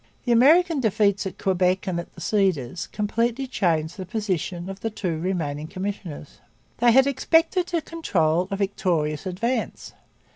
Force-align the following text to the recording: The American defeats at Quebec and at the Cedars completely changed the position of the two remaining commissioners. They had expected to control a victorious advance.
The 0.25 0.31
American 0.31 0.79
defeats 0.79 1.27
at 1.27 1.37
Quebec 1.37 1.85
and 1.85 1.99
at 1.99 2.11
the 2.15 2.21
Cedars 2.21 2.87
completely 2.87 3.45
changed 3.45 3.97
the 3.97 4.05
position 4.07 4.67
of 4.67 4.79
the 4.79 4.89
two 4.89 5.19
remaining 5.19 5.67
commissioners. 5.67 6.39
They 6.79 6.91
had 6.91 7.05
expected 7.05 7.67
to 7.67 7.81
control 7.83 8.47
a 8.49 8.55
victorious 8.55 9.27
advance. 9.27 9.93